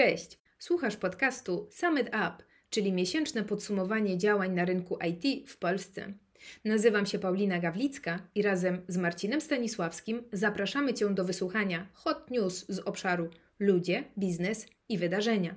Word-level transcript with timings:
Cześć! 0.00 0.38
Słuchasz 0.58 0.96
podcastu 0.96 1.68
Summit 1.70 2.08
Up, 2.08 2.32
czyli 2.70 2.92
miesięczne 2.92 3.44
podsumowanie 3.44 4.18
działań 4.18 4.54
na 4.54 4.64
rynku 4.64 4.98
IT 5.08 5.50
w 5.50 5.58
Polsce. 5.58 6.12
Nazywam 6.64 7.06
się 7.06 7.18
Paulina 7.18 7.58
Gawlicka 7.58 8.28
i 8.34 8.42
razem 8.42 8.82
z 8.88 8.96
Marcinem 8.96 9.40
Stanisławskim 9.40 10.22
zapraszamy 10.32 10.94
Cię 10.94 11.14
do 11.14 11.24
wysłuchania 11.24 11.88
hot 11.92 12.30
news 12.30 12.66
z 12.68 12.78
obszaru 12.78 13.30
ludzie, 13.58 14.04
biznes 14.18 14.66
i 14.88 14.98
wydarzenia. 14.98 15.56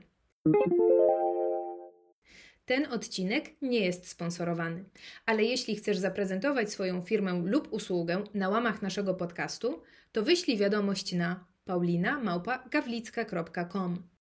Ten 2.65 2.85
odcinek 2.85 3.49
nie 3.61 3.79
jest 3.79 4.07
sponsorowany, 4.07 4.85
ale 5.25 5.43
jeśli 5.43 5.75
chcesz 5.75 5.97
zaprezentować 5.97 6.71
swoją 6.71 7.01
firmę 7.01 7.41
lub 7.45 7.73
usługę 7.73 8.23
na 8.33 8.49
łamach 8.49 8.81
naszego 8.81 9.13
podcastu, 9.13 9.81
to 10.11 10.23
wyślij 10.23 10.57
wiadomość 10.57 11.13
na 11.13 11.45
paulinamałpa.gawlicka.com. 11.65 14.12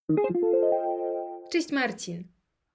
Cześć 1.52 1.72
Marcin. 1.72 2.24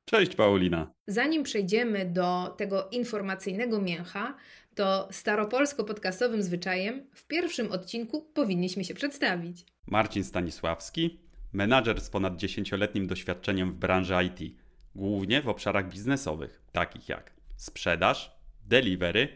Cześć 0.05 0.35
Paulina. 0.35 0.91
Zanim 1.07 1.43
przejdziemy 1.43 2.05
do 2.05 2.55
tego 2.57 2.89
informacyjnego 2.89 3.81
mięcha, 3.81 4.37
to 4.75 5.07
staropolsko-podcastowym 5.11 6.41
zwyczajem 6.41 7.07
w 7.13 7.27
pierwszym 7.27 7.71
odcinku 7.71 8.21
powinniśmy 8.33 8.83
się 8.83 8.93
przedstawić. 8.93 9.65
Marcin 9.87 10.23
Stanisławski, 10.23 11.19
menadżer 11.53 12.01
z 12.01 12.09
ponad 12.09 12.33
10-letnim 12.33 13.07
doświadczeniem 13.07 13.71
w 13.71 13.77
branży 13.77 14.13
IT, 14.25 14.55
głównie 14.95 15.41
w 15.41 15.49
obszarach 15.49 15.89
biznesowych, 15.89 16.61
takich 16.71 17.09
jak 17.09 17.33
sprzedaż, 17.55 18.37
delivery, 18.67 19.27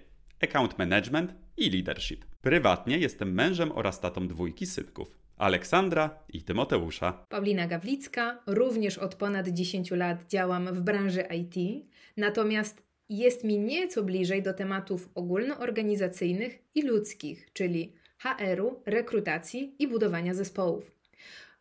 account 0.41 0.77
management 0.77 1.33
i 1.57 1.70
leadership. 1.70 2.26
Prywatnie 2.41 2.98
jestem 2.98 3.33
mężem 3.33 3.71
oraz 3.71 3.99
tatą 3.99 4.27
dwójki 4.27 4.65
synków. 4.65 5.20
Aleksandra 5.41 6.20
i 6.29 6.43
Tymoteusza. 6.43 7.25
Paulina 7.29 7.67
Gawlicka, 7.67 8.43
również 8.47 8.97
od 8.97 9.15
ponad 9.15 9.48
10 9.48 9.91
lat 9.91 10.27
działam 10.27 10.73
w 10.73 10.81
branży 10.81 11.21
IT, 11.21 11.85
natomiast 12.17 12.83
jest 13.09 13.43
mi 13.43 13.59
nieco 13.59 14.03
bliżej 14.03 14.43
do 14.43 14.53
tematów 14.53 15.09
ogólnoorganizacyjnych 15.15 16.59
i 16.75 16.81
ludzkich, 16.81 17.53
czyli 17.53 17.93
HR-u, 18.17 18.81
rekrutacji 18.85 19.75
i 19.79 19.87
budowania 19.87 20.33
zespołów. 20.33 20.91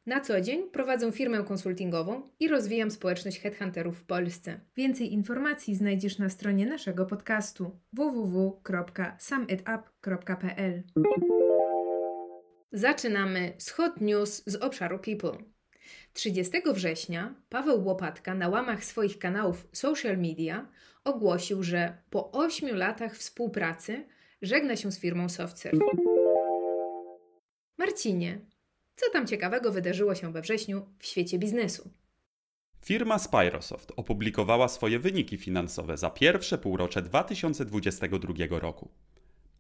Na 0.07 0.21
co 0.21 0.41
dzień 0.41 0.71
prowadzę 0.71 1.13
firmę 1.13 1.45
konsultingową 1.45 2.23
i 2.41 2.49
rozwijam 2.49 2.91
społeczność 2.91 3.41
headhunterów 3.41 3.99
w 3.99 4.05
Polsce. 4.05 4.61
Więcej 4.77 5.13
informacji 5.13 5.75
znajdziesz 5.75 6.19
na 6.19 6.29
stronie 6.29 6.67
naszego 6.67 7.07
podcastu 7.07 7.71
www.sumitup.pl. 7.93 10.83
Zaczynamy 12.73 13.53
z 13.59 13.71
hot 13.71 14.01
news 14.01 14.43
z 14.47 14.57
obszaru 14.57 14.99
People. 14.99 15.39
30 16.13 16.53
września 16.75 17.35
Paweł 17.49 17.85
Łopatka 17.85 18.35
na 18.35 18.49
łamach 18.49 18.85
swoich 18.85 19.19
kanałów 19.19 19.69
social 19.73 20.19
media 20.19 20.69
ogłosił, 21.05 21.63
że 21.63 21.97
po 22.11 22.33
8 22.33 22.77
latach 22.77 23.17
współpracy 23.17 24.07
żegna 24.43 24.77
się 24.77 24.93
z 24.93 24.99
firmą 25.01 25.29
SoftServe. 25.29 25.81
Marcinie, 27.79 28.39
co 28.97 29.11
tam 29.13 29.27
ciekawego 29.27 29.73
wydarzyło 29.73 30.15
się 30.15 30.33
we 30.33 30.43
wrześniu 30.43 30.87
w 30.99 31.07
świecie 31.07 31.39
biznesu? 31.39 31.91
Firma 32.85 33.19
Spyrosoft 33.19 33.93
opublikowała 33.97 34.69
swoje 34.69 34.99
wyniki 34.99 35.39
finansowe 35.39 35.97
za 35.97 36.11
pierwsze 36.11 36.59
półrocze 36.59 37.03
2022 37.03 38.59
roku. 38.59 38.91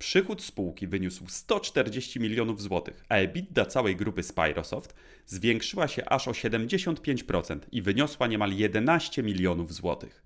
Przychód 0.01 0.43
spółki 0.43 0.87
wyniósł 0.87 1.25
140 1.29 2.21
milionów 2.21 2.63
złotych, 2.63 3.05
a 3.09 3.17
EBITDA 3.17 3.67
całej 3.67 3.97
grupy 3.97 4.23
Spyrosoft 4.23 4.95
zwiększyła 5.27 5.89
się 5.89 6.05
aż 6.05 6.29
o 6.29 6.31
75% 6.31 7.59
i 7.73 7.83
wyniosła 7.83 8.27
niemal 8.27 8.53
11 8.53 9.23
milionów 9.23 9.75
złotych. 9.75 10.23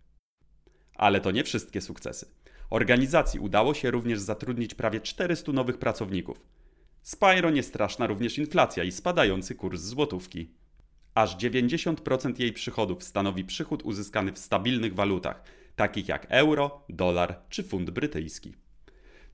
Ale 0.94 1.20
to 1.20 1.30
nie 1.30 1.44
wszystkie 1.44 1.80
sukcesy. 1.80 2.26
Organizacji 2.70 3.40
udało 3.40 3.74
się 3.74 3.90
również 3.90 4.20
zatrudnić 4.20 4.74
prawie 4.74 5.00
400 5.00 5.52
nowych 5.52 5.78
pracowników. 5.78 6.46
Spyro 7.02 7.50
nie 7.50 7.62
straszna 7.62 8.06
również 8.06 8.38
inflacja 8.38 8.84
i 8.84 8.92
spadający 8.92 9.54
kurs 9.54 9.80
złotówki. 9.80 10.50
Aż 11.14 11.36
90% 11.36 12.40
jej 12.40 12.52
przychodów 12.52 13.04
stanowi 13.04 13.44
przychód 13.44 13.82
uzyskany 13.82 14.32
w 14.32 14.38
stabilnych 14.38 14.94
walutach, 14.94 15.42
takich 15.76 16.08
jak 16.08 16.26
euro, 16.28 16.84
dolar 16.88 17.40
czy 17.48 17.62
funt 17.62 17.90
brytyjski. 17.90 18.63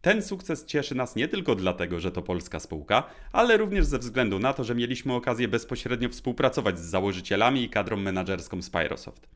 Ten 0.00 0.22
sukces 0.22 0.64
cieszy 0.64 0.94
nas 0.94 1.16
nie 1.16 1.28
tylko 1.28 1.54
dlatego, 1.54 2.00
że 2.00 2.12
to 2.12 2.22
polska 2.22 2.60
spółka, 2.60 3.02
ale 3.32 3.56
również 3.56 3.86
ze 3.86 3.98
względu 3.98 4.38
na 4.38 4.52
to, 4.52 4.64
że 4.64 4.74
mieliśmy 4.74 5.14
okazję 5.14 5.48
bezpośrednio 5.48 6.08
współpracować 6.08 6.78
z 6.78 6.82
założycielami 6.82 7.62
i 7.64 7.70
kadrą 7.70 7.96
menedżerską 7.96 8.62
Spyrosoft. 8.62 9.28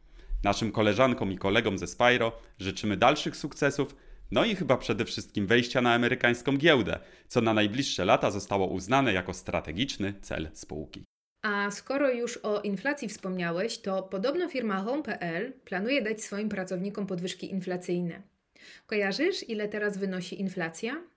Naszym 0.44 0.72
koleżankom 0.72 1.32
i 1.32 1.38
kolegom 1.38 1.78
ze 1.78 1.86
Spyro 1.86 2.32
życzymy 2.58 2.96
dalszych 2.96 3.36
sukcesów, 3.36 3.96
no 4.30 4.44
i 4.44 4.56
chyba 4.56 4.76
przede 4.76 5.04
wszystkim 5.04 5.46
wejścia 5.46 5.80
na 5.80 5.94
amerykańską 5.94 6.56
giełdę, 6.56 6.98
co 7.28 7.40
na 7.40 7.54
najbliższe 7.54 8.04
lata 8.04 8.30
zostało 8.30 8.66
uznane 8.66 9.12
jako 9.12 9.32
strategiczny 9.34 10.14
cel 10.20 10.48
spółki. 10.52 11.04
A 11.42 11.70
skoro 11.70 12.10
już 12.10 12.36
o 12.36 12.60
inflacji 12.60 13.08
wspomniałeś, 13.08 13.78
to 13.78 14.02
podobno 14.02 14.48
firma 14.48 14.80
Home.pl 14.80 15.52
planuje 15.64 16.02
dać 16.02 16.22
swoim 16.22 16.48
pracownikom 16.48 17.06
podwyżki 17.06 17.50
inflacyjne. 17.50 18.33
Kojarzysz, 18.86 19.48
ile 19.48 19.68
teraz 19.68 19.98
wynosi 19.98 20.40
inflacja? 20.40 21.14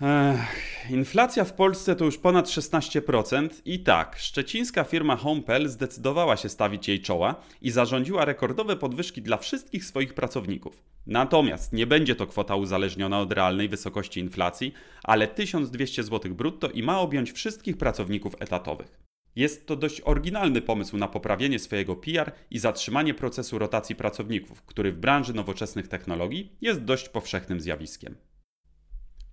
Ech, 0.00 0.90
inflacja 0.90 1.44
w 1.44 1.52
Polsce 1.52 1.96
to 1.96 2.04
już 2.04 2.18
ponad 2.18 2.46
16% 2.46 3.48
i 3.64 3.80
tak, 3.80 4.16
szczecińska 4.18 4.84
firma 4.84 5.16
Homepel 5.16 5.68
zdecydowała 5.68 6.36
się 6.36 6.48
stawić 6.48 6.88
jej 6.88 7.00
czoła 7.00 7.42
i 7.60 7.70
zarządziła 7.70 8.24
rekordowe 8.24 8.76
podwyżki 8.76 9.22
dla 9.22 9.36
wszystkich 9.36 9.84
swoich 9.84 10.14
pracowników. 10.14 10.82
Natomiast 11.06 11.72
nie 11.72 11.86
będzie 11.86 12.14
to 12.14 12.26
kwota 12.26 12.56
uzależniona 12.56 13.20
od 13.20 13.32
realnej 13.32 13.68
wysokości 13.68 14.20
inflacji, 14.20 14.72
ale 15.04 15.28
1200 15.28 16.02
zł 16.02 16.34
brutto 16.34 16.68
i 16.68 16.82
ma 16.82 17.00
objąć 17.00 17.32
wszystkich 17.32 17.76
pracowników 17.76 18.34
etatowych. 18.40 19.01
Jest 19.36 19.66
to 19.66 19.76
dość 19.76 20.00
oryginalny 20.04 20.62
pomysł 20.62 20.96
na 20.96 21.08
poprawienie 21.08 21.58
swojego 21.58 21.96
PR 21.96 22.32
i 22.50 22.58
zatrzymanie 22.58 23.14
procesu 23.14 23.58
rotacji 23.58 23.96
pracowników, 23.96 24.62
który 24.62 24.92
w 24.92 24.98
branży 24.98 25.34
nowoczesnych 25.34 25.88
technologii 25.88 26.56
jest 26.60 26.80
dość 26.80 27.08
powszechnym 27.08 27.60
zjawiskiem. 27.60 28.16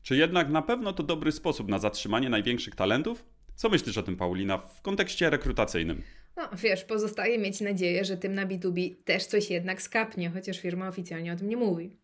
Czy 0.01 0.15
jednak 0.15 0.49
na 0.49 0.61
pewno 0.61 0.93
to 0.93 1.03
dobry 1.03 1.31
sposób 1.31 1.67
na 1.67 1.79
zatrzymanie 1.79 2.29
największych 2.29 2.75
talentów? 2.75 3.25
Co 3.55 3.69
myślisz 3.69 3.97
o 3.97 4.03
tym, 4.03 4.17
Paulina, 4.17 4.57
w 4.57 4.81
kontekście 4.81 5.29
rekrutacyjnym? 5.29 6.01
No, 6.37 6.49
wiesz, 6.57 6.83
pozostaje 6.83 7.37
mieć 7.37 7.61
nadzieję, 7.61 8.05
że 8.05 8.17
tym 8.17 8.35
na 8.35 8.45
B2B 8.45 8.95
też 9.05 9.25
coś 9.25 9.49
jednak 9.49 9.81
skapnie, 9.81 10.29
chociaż 10.29 10.59
firma 10.59 10.87
oficjalnie 10.87 11.33
o 11.33 11.35
tym 11.35 11.49
nie 11.49 11.57
mówi. 11.57 11.97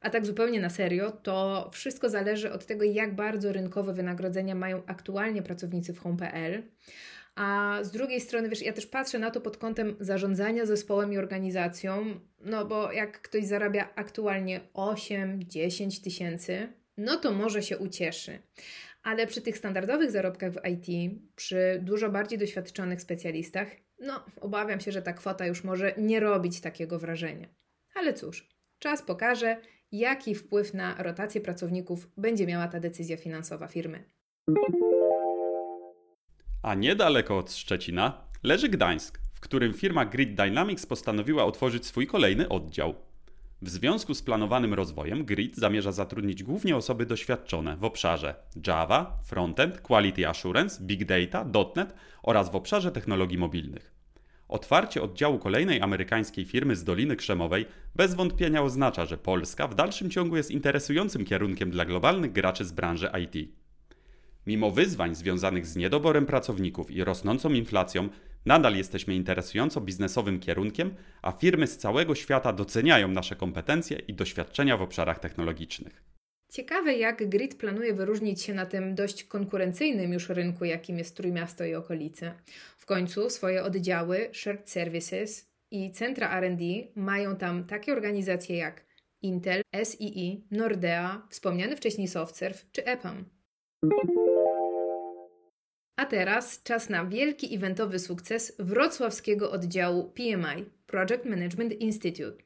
A 0.00 0.10
tak 0.10 0.26
zupełnie 0.26 0.60
na 0.60 0.70
serio, 0.70 1.10
to 1.10 1.70
wszystko 1.72 2.10
zależy 2.10 2.52
od 2.52 2.66
tego, 2.66 2.84
jak 2.84 3.14
bardzo 3.14 3.52
rynkowe 3.52 3.94
wynagrodzenia 3.94 4.54
mają 4.54 4.82
aktualnie 4.86 5.42
pracownicy 5.42 5.94
w 5.94 5.98
Home.pl. 5.98 6.62
A 7.38 7.78
z 7.82 7.90
drugiej 7.90 8.20
strony, 8.20 8.48
wiesz, 8.48 8.62
ja 8.62 8.72
też 8.72 8.86
patrzę 8.86 9.18
na 9.18 9.30
to 9.30 9.40
pod 9.40 9.56
kątem 9.56 9.96
zarządzania 10.00 10.66
zespołem 10.66 11.12
i 11.12 11.18
organizacją, 11.18 12.20
no 12.40 12.64
bo 12.64 12.92
jak 12.92 13.20
ktoś 13.20 13.44
zarabia 13.44 13.88
aktualnie 13.94 14.60
8-10 14.74 16.04
tysięcy, 16.04 16.72
no 16.96 17.16
to 17.16 17.32
może 17.32 17.62
się 17.62 17.78
ucieszy. 17.78 18.38
Ale 19.02 19.26
przy 19.26 19.40
tych 19.40 19.58
standardowych 19.58 20.10
zarobkach 20.10 20.52
w 20.52 20.60
IT, 20.68 21.12
przy 21.36 21.80
dużo 21.82 22.10
bardziej 22.10 22.38
doświadczonych 22.38 23.00
specjalistach, 23.00 23.68
no 24.00 24.24
obawiam 24.40 24.80
się, 24.80 24.92
że 24.92 25.02
ta 25.02 25.12
kwota 25.12 25.46
już 25.46 25.64
może 25.64 25.94
nie 25.98 26.20
robić 26.20 26.60
takiego 26.60 26.98
wrażenia. 26.98 27.48
Ale 27.94 28.14
cóż, 28.14 28.48
czas 28.78 29.02
pokaże, 29.02 29.56
jaki 29.92 30.34
wpływ 30.34 30.74
na 30.74 31.02
rotację 31.02 31.40
pracowników 31.40 32.08
będzie 32.16 32.46
miała 32.46 32.68
ta 32.68 32.80
decyzja 32.80 33.16
finansowa 33.16 33.68
firmy. 33.68 34.04
A 36.62 36.74
niedaleko 36.74 37.38
od 37.38 37.52
Szczecina 37.52 38.12
leży 38.42 38.68
Gdańsk, 38.68 39.20
w 39.32 39.40
którym 39.40 39.74
firma 39.74 40.04
Grid 40.04 40.34
Dynamics 40.34 40.86
postanowiła 40.86 41.44
otworzyć 41.44 41.86
swój 41.86 42.06
kolejny 42.06 42.48
oddział. 42.48 42.94
W 43.62 43.68
związku 43.68 44.14
z 44.14 44.22
planowanym 44.22 44.74
rozwojem 44.74 45.24
Grid 45.24 45.56
zamierza 45.56 45.92
zatrudnić 45.92 46.42
głównie 46.42 46.76
osoby 46.76 47.06
doświadczone 47.06 47.76
w 47.76 47.84
obszarze 47.84 48.34
Java, 48.66 49.18
Frontend, 49.24 49.80
Quality 49.80 50.28
Assurance, 50.28 50.84
Big 50.84 51.04
Data, 51.04 51.44
.NET 51.76 51.94
oraz 52.22 52.50
w 52.50 52.56
obszarze 52.56 52.92
technologii 52.92 53.38
mobilnych. 53.38 53.92
Otwarcie 54.48 55.02
oddziału 55.02 55.38
kolejnej 55.38 55.80
amerykańskiej 55.80 56.44
firmy 56.44 56.76
z 56.76 56.84
Doliny 56.84 57.16
Krzemowej 57.16 57.66
bez 57.96 58.14
wątpienia 58.14 58.62
oznacza, 58.62 59.06
że 59.06 59.18
Polska 59.18 59.68
w 59.68 59.74
dalszym 59.74 60.10
ciągu 60.10 60.36
jest 60.36 60.50
interesującym 60.50 61.24
kierunkiem 61.24 61.70
dla 61.70 61.84
globalnych 61.84 62.32
graczy 62.32 62.64
z 62.64 62.72
branży 62.72 63.10
IT. 63.24 63.57
Mimo 64.48 64.70
wyzwań 64.70 65.14
związanych 65.14 65.66
z 65.66 65.76
niedoborem 65.76 66.26
pracowników 66.26 66.90
i 66.90 67.04
rosnącą 67.04 67.52
inflacją, 67.52 68.08
nadal 68.46 68.76
jesteśmy 68.76 69.14
interesująco 69.14 69.80
biznesowym 69.80 70.40
kierunkiem, 70.40 70.94
a 71.22 71.32
firmy 71.32 71.66
z 71.66 71.78
całego 71.78 72.14
świata 72.14 72.52
doceniają 72.52 73.08
nasze 73.08 73.36
kompetencje 73.36 73.98
i 73.98 74.14
doświadczenia 74.14 74.76
w 74.76 74.82
obszarach 74.82 75.18
technologicznych. 75.18 76.02
Ciekawe, 76.52 76.94
jak 76.94 77.28
Grid 77.28 77.54
planuje 77.54 77.94
wyróżnić 77.94 78.42
się 78.42 78.54
na 78.54 78.66
tym 78.66 78.94
dość 78.94 79.24
konkurencyjnym 79.24 80.12
już 80.12 80.28
rynku, 80.28 80.64
jakim 80.64 80.98
jest 80.98 81.16
Trójmiasto 81.16 81.64
i 81.64 81.74
okolice. 81.74 82.34
W 82.78 82.86
końcu 82.86 83.30
swoje 83.30 83.62
oddziały, 83.62 84.30
shared 84.32 84.70
services 84.70 85.50
i 85.70 85.90
centra 85.92 86.38
R&D 86.38 86.64
mają 86.96 87.36
tam 87.36 87.64
takie 87.64 87.92
organizacje 87.92 88.56
jak 88.56 88.86
Intel, 89.22 89.62
SII, 89.84 90.46
Nordea, 90.50 91.26
wspomniany 91.30 91.76
wcześniej 91.76 92.08
SoftServe 92.08 92.66
czy 92.72 92.84
EPAM. 92.84 93.24
A 95.98 96.06
teraz 96.06 96.62
czas 96.62 96.88
na 96.88 97.04
wielki 97.04 97.54
eventowy 97.56 97.98
sukces 97.98 98.52
wrocławskiego 98.58 99.50
oddziału 99.50 100.04
PMI 100.04 100.64
Project 100.86 101.24
Management 101.24 101.72
Institute. 101.72 102.42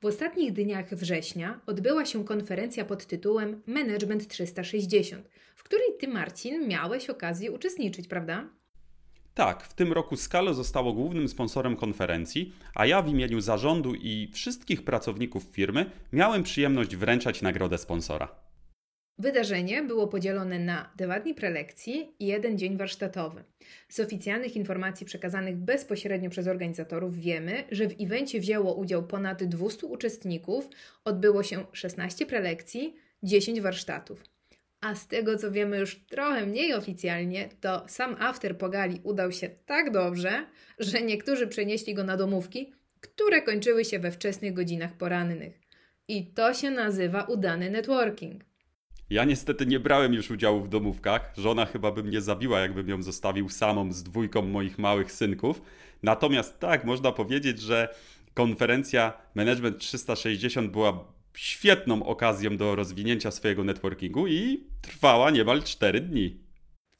W 0.00 0.06
ostatnich 0.06 0.52
dniach 0.52 0.94
września 0.94 1.60
odbyła 1.66 2.04
się 2.04 2.24
konferencja 2.24 2.84
pod 2.84 3.06
tytułem 3.06 3.62
Management 3.66 4.28
360, 4.28 5.28
w 5.56 5.62
której 5.62 5.86
ty, 6.00 6.08
Marcin, 6.08 6.68
miałeś 6.68 7.10
okazję 7.10 7.52
uczestniczyć, 7.52 8.08
prawda? 8.08 8.48
Tak, 9.34 9.64
w 9.64 9.74
tym 9.74 9.92
roku 9.92 10.16
Skalo 10.16 10.54
zostało 10.54 10.92
głównym 10.92 11.28
sponsorem 11.28 11.76
konferencji, 11.76 12.52
a 12.74 12.86
ja 12.86 13.02
w 13.02 13.08
imieniu 13.08 13.40
zarządu 13.40 13.94
i 13.94 14.30
wszystkich 14.34 14.84
pracowników 14.84 15.42
firmy 15.42 15.90
miałem 16.12 16.42
przyjemność 16.42 16.96
wręczać 16.96 17.42
nagrodę 17.42 17.78
sponsora. 17.78 18.49
Wydarzenie 19.20 19.82
było 19.82 20.08
podzielone 20.08 20.58
na 20.58 20.92
dwa 20.96 21.20
dni 21.20 21.34
prelekcji 21.34 22.14
i 22.18 22.26
jeden 22.26 22.58
dzień 22.58 22.76
warsztatowy. 22.76 23.44
Z 23.88 24.00
oficjalnych 24.00 24.56
informacji 24.56 25.06
przekazanych 25.06 25.56
bezpośrednio 25.56 26.30
przez 26.30 26.46
organizatorów 26.46 27.16
wiemy, 27.16 27.64
że 27.70 27.88
w 27.88 27.94
evencie 28.00 28.40
wzięło 28.40 28.74
udział 28.74 29.06
ponad 29.06 29.44
200 29.44 29.86
uczestników, 29.86 30.68
odbyło 31.04 31.42
się 31.42 31.64
16 31.72 32.26
prelekcji, 32.26 32.96
10 33.22 33.60
warsztatów. 33.60 34.24
A 34.80 34.94
z 34.94 35.08
tego 35.08 35.36
co 35.36 35.50
wiemy 35.50 35.78
już 35.78 36.00
trochę 36.08 36.46
mniej 36.46 36.74
oficjalnie, 36.74 37.48
to 37.60 37.84
sam 37.88 38.16
after 38.18 38.58
pogali 38.58 39.00
udał 39.02 39.32
się 39.32 39.48
tak 39.66 39.90
dobrze, 39.90 40.46
że 40.78 41.02
niektórzy 41.02 41.46
przenieśli 41.46 41.94
go 41.94 42.04
na 42.04 42.16
domówki, 42.16 42.72
które 43.00 43.42
kończyły 43.42 43.84
się 43.84 43.98
we 43.98 44.10
wczesnych 44.10 44.52
godzinach 44.52 44.92
porannych. 44.92 45.60
I 46.08 46.26
to 46.26 46.54
się 46.54 46.70
nazywa 46.70 47.22
udany 47.22 47.70
networking. 47.70 48.49
Ja 49.10 49.24
niestety 49.24 49.66
nie 49.66 49.80
brałem 49.80 50.14
już 50.14 50.30
udziału 50.30 50.60
w 50.60 50.68
domówkach. 50.68 51.32
Żona 51.36 51.66
chyba 51.66 51.92
by 51.92 52.02
mnie 52.02 52.20
zabiła, 52.20 52.60
jakbym 52.60 52.88
ją 52.88 53.02
zostawił 53.02 53.48
samą 53.48 53.92
z 53.92 54.02
dwójką 54.02 54.42
moich 54.42 54.78
małych 54.78 55.12
synków. 55.12 55.62
Natomiast 56.02 56.58
tak, 56.58 56.84
można 56.84 57.12
powiedzieć, 57.12 57.60
że 57.60 57.94
konferencja 58.34 59.12
Management 59.34 59.78
360 59.78 60.70
była 60.70 61.04
świetną 61.36 62.02
okazją 62.02 62.56
do 62.56 62.74
rozwinięcia 62.74 63.30
swojego 63.30 63.64
networkingu 63.64 64.26
i 64.26 64.64
trwała 64.82 65.30
niemal 65.30 65.62
4 65.62 66.00
dni. 66.00 66.40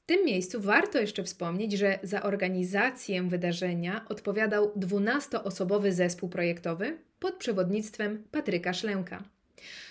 W 0.03 0.07
tym 0.07 0.25
miejscu 0.25 0.61
warto 0.61 0.99
jeszcze 0.99 1.25
wspomnieć, 1.25 1.73
że 1.73 1.99
za 2.03 2.23
organizację 2.23 3.23
wydarzenia 3.23 4.07
odpowiadał 4.09 4.73
12-osobowy 4.77 5.93
zespół 5.93 6.29
projektowy 6.29 6.99
pod 7.21 7.35
przewodnictwem 7.35 8.25
Patryka 8.31 8.73
Szlęka 8.73 9.25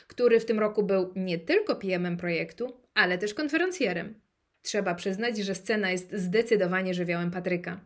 który 0.08 0.40
w 0.40 0.46
tym 0.46 0.60
roku 0.60 0.84
był 0.84 1.14
nie 1.16 1.40
tylko 1.40 1.76
PM-em 1.76 2.18
projektu, 2.18 2.74
ale 2.94 3.18
też 3.18 3.34
konferencjerem. 3.34 4.14
Trzeba 4.62 4.96
przyznać, 4.96 5.38
że 5.38 5.56
scena 5.56 5.92
jest 5.92 6.14
zdecydowanie 6.14 6.94
żywiołem 6.94 7.32
Patryka. 7.32 7.80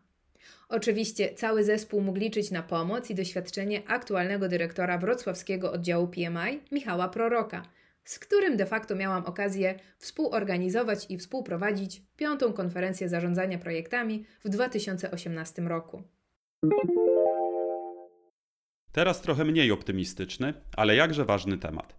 Oczywiście 0.69 1.33
cały 1.33 1.63
zespół 1.63 2.01
mógł 2.01 2.19
liczyć 2.19 2.51
na 2.51 2.63
pomoc 2.63 3.09
i 3.09 3.15
doświadczenie 3.15 3.81
aktualnego 3.88 4.47
dyrektora 4.47 4.97
wrocławskiego 4.97 5.71
oddziału 5.71 6.07
PMI, 6.07 6.59
Michała 6.71 7.07
Proroka, 7.07 7.63
z 8.03 8.19
którym 8.19 8.57
de 8.57 8.65
facto 8.65 8.95
miałam 8.95 9.25
okazję 9.25 9.80
współorganizować 9.97 11.06
i 11.09 11.18
współprowadzić 11.18 12.01
piątą 12.18 12.53
konferencję 12.53 13.09
zarządzania 13.09 13.57
projektami 13.57 14.25
w 14.45 14.50
2018 14.50 15.62
roku. 15.62 16.03
Teraz 18.94 19.22
trochę 19.22 19.45
mniej 19.45 19.72
optymistyczny, 19.72 20.54
ale 20.78 20.95
jakże 20.95 21.25
ważny 21.25 21.57
temat. 21.57 21.95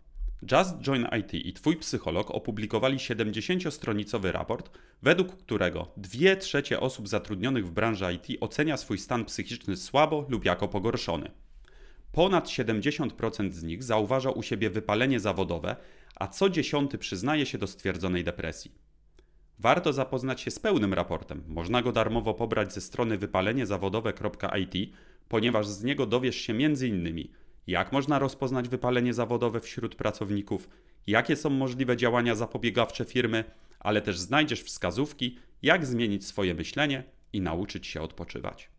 Just 0.52 0.80
Join 0.80 1.06
IT 1.20 1.34
i 1.34 1.52
Twój 1.52 1.76
psycholog 1.76 2.30
opublikowali 2.30 2.96
70-stronicowy 2.96 4.32
raport, 4.32 4.70
według 5.02 5.36
którego 5.36 5.92
2 5.96 6.36
trzecie 6.36 6.80
osób 6.80 7.08
zatrudnionych 7.08 7.66
w 7.66 7.70
branży 7.70 8.04
IT 8.14 8.42
ocenia 8.42 8.76
swój 8.76 8.98
stan 8.98 9.24
psychiczny 9.24 9.76
słabo 9.76 10.26
lub 10.28 10.44
jako 10.44 10.68
pogorszony. 10.68 11.30
Ponad 12.12 12.48
70% 12.48 13.52
z 13.52 13.62
nich 13.62 13.82
zauważa 13.82 14.30
u 14.30 14.42
siebie 14.42 14.70
wypalenie 14.70 15.20
zawodowe, 15.20 15.76
a 16.14 16.28
co 16.28 16.50
dziesiąty 16.50 16.98
przyznaje 16.98 17.46
się 17.46 17.58
do 17.58 17.66
stwierdzonej 17.66 18.24
depresji. 18.24 18.70
Warto 19.58 19.92
zapoznać 19.92 20.40
się 20.40 20.50
z 20.50 20.58
pełnym 20.58 20.94
raportem. 20.94 21.44
Można 21.48 21.82
go 21.82 21.92
darmowo 21.92 22.34
pobrać 22.34 22.72
ze 22.72 22.80
strony 22.80 23.18
wypaleniezawodowe.it, 23.18 24.90
ponieważ 25.28 25.66
z 25.66 25.84
niego 25.84 26.06
dowiesz 26.06 26.36
się 26.36 26.52
m.in 26.52 27.28
jak 27.66 27.92
można 27.92 28.18
rozpoznać 28.18 28.68
wypalenie 28.68 29.14
zawodowe 29.14 29.60
wśród 29.60 29.94
pracowników, 29.94 30.68
jakie 31.06 31.36
są 31.36 31.50
możliwe 31.50 31.96
działania 31.96 32.34
zapobiegawcze 32.34 33.04
firmy, 33.04 33.44
ale 33.80 34.02
też 34.02 34.18
znajdziesz 34.18 34.62
wskazówki, 34.62 35.38
jak 35.62 35.86
zmienić 35.86 36.26
swoje 36.26 36.54
myślenie 36.54 37.04
i 37.32 37.40
nauczyć 37.40 37.86
się 37.86 38.02
odpoczywać. 38.02 38.70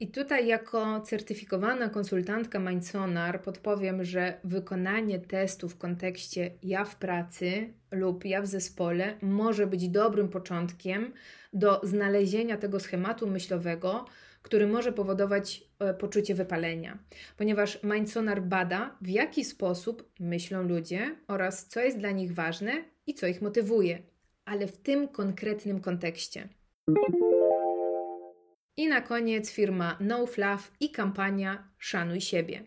I 0.00 0.10
tutaj, 0.10 0.46
jako 0.46 1.00
certyfikowana 1.00 1.88
konsultantka 1.88 2.58
Mindsonar, 2.58 3.42
podpowiem, 3.42 4.04
że 4.04 4.40
wykonanie 4.44 5.18
testu 5.18 5.68
w 5.68 5.78
kontekście 5.78 6.50
ja 6.62 6.84
w 6.84 6.96
pracy 6.96 7.74
lub 7.90 8.24
ja 8.24 8.42
w 8.42 8.46
zespole 8.46 9.18
może 9.22 9.66
być 9.66 9.88
dobrym 9.88 10.28
początkiem 10.28 11.12
do 11.52 11.80
znalezienia 11.82 12.56
tego 12.56 12.80
schematu 12.80 13.26
myślowego, 13.26 14.04
który 14.44 14.66
może 14.66 14.92
powodować 14.92 15.64
e, 15.78 15.94
poczucie 15.94 16.34
wypalenia, 16.34 16.98
ponieważ 17.36 17.82
Mindsonar 17.82 18.42
bada, 18.42 18.96
w 19.00 19.08
jaki 19.08 19.44
sposób 19.44 20.12
myślą 20.20 20.62
ludzie 20.62 21.16
oraz 21.28 21.66
co 21.66 21.80
jest 21.80 21.98
dla 21.98 22.10
nich 22.10 22.34
ważne 22.34 22.72
i 23.06 23.14
co 23.14 23.26
ich 23.26 23.42
motywuje, 23.42 23.98
ale 24.44 24.66
w 24.66 24.76
tym 24.76 25.08
konkretnym 25.08 25.80
kontekście. 25.80 26.48
I 28.76 28.88
na 28.88 29.00
koniec 29.00 29.50
firma 29.50 29.98
No 30.00 30.26
Fluff 30.26 30.72
i 30.80 30.90
kampania 30.90 31.68
Szanuj 31.78 32.20
siebie. 32.20 32.62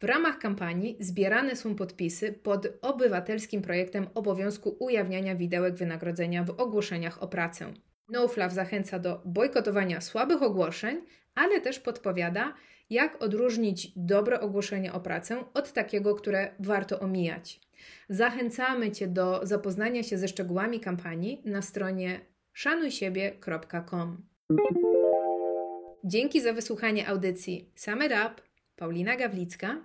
W 0.00 0.04
ramach 0.04 0.38
kampanii 0.38 0.96
zbierane 1.00 1.56
są 1.56 1.74
podpisy 1.74 2.32
pod 2.32 2.68
obywatelskim 2.82 3.62
projektem 3.62 4.06
obowiązku 4.14 4.76
ujawniania 4.80 5.34
widełek 5.34 5.74
wynagrodzenia 5.74 6.44
w 6.44 6.50
ogłoszeniach 6.50 7.22
o 7.22 7.28
pracę. 7.28 7.72
NoFluff 8.08 8.52
zachęca 8.52 8.98
do 8.98 9.22
bojkotowania 9.24 10.00
słabych 10.00 10.42
ogłoszeń, 10.42 11.00
ale 11.34 11.60
też 11.60 11.80
podpowiada, 11.80 12.54
jak 12.90 13.22
odróżnić 13.22 13.92
dobre 13.96 14.40
ogłoszenie 14.40 14.92
o 14.92 15.00
pracę 15.00 15.44
od 15.54 15.72
takiego, 15.72 16.14
które 16.14 16.54
warto 16.58 17.00
omijać. 17.00 17.60
Zachęcamy 18.08 18.90
Cię 18.90 19.06
do 19.06 19.40
zapoznania 19.42 20.02
się 20.02 20.18
ze 20.18 20.28
szczegółami 20.28 20.80
kampanii 20.80 21.42
na 21.44 21.62
stronie 21.62 22.20
szanujsiebie.com. 22.52 24.26
Dzięki 26.04 26.40
za 26.40 26.52
wysłuchanie 26.52 27.08
audycji 27.08 27.72
It 28.06 28.12
Up, 28.12 28.34
Paulina 28.76 29.16
Gawlicka 29.16 29.80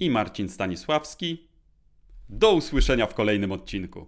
i 0.00 0.10
Marcin 0.10 0.48
Stanisławski. 0.48 1.48
Do 2.28 2.52
usłyszenia 2.52 3.06
w 3.06 3.14
kolejnym 3.14 3.52
odcinku. 3.52 4.06